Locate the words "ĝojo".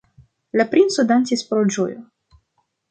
1.77-2.03